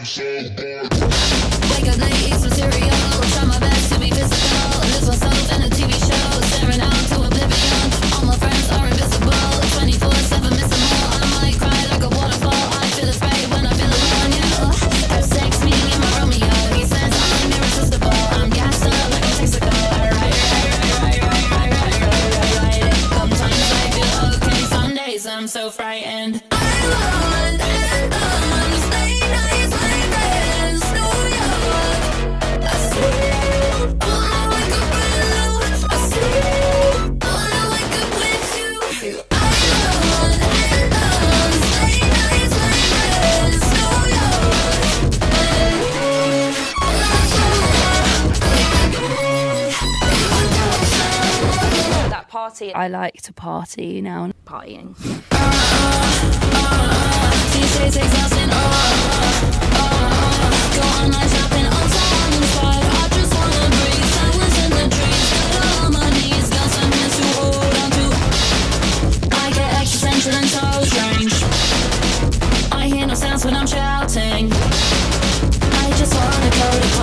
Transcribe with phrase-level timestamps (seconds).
[0.00, 0.16] Try
[3.44, 4.80] my best to be physical.
[4.80, 6.40] Lose myself in a TV show.
[6.56, 7.92] Staring out to oblivion.
[8.16, 9.30] All my friends are invisible.
[9.76, 10.52] 24 7.
[10.52, 12.64] I might cry like a waterfall.
[12.80, 14.32] I feel afraid when I feel alone.
[14.32, 16.48] You have sex, me and my Romeo.
[16.74, 17.52] He says I'm.
[18.32, 18.50] I'm.
[23.12, 26.42] Sometimes I feel okay, some days I'm so frightened.
[26.50, 27.19] I love
[52.60, 52.76] to.
[52.76, 54.30] I like to party now.
[70.84, 71.32] strange.
[72.72, 74.50] I hear no sounds when I'm shouting.
[74.52, 76.99] I just wanna go to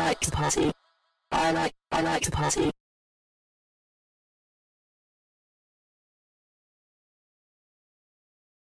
[0.00, 0.72] like to party.
[1.32, 2.69] I like I like to party.